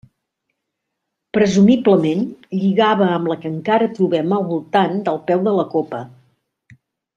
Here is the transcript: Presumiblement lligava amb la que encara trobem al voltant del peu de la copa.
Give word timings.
Presumiblement 1.37 2.23
lligava 2.61 3.11
amb 3.19 3.31
la 3.33 3.37
que 3.45 3.51
encara 3.57 3.91
trobem 3.99 4.35
al 4.39 4.49
voltant 4.55 4.99
del 5.11 5.23
peu 5.31 5.45
de 5.51 5.55
la 5.61 5.69
copa. 5.77 6.01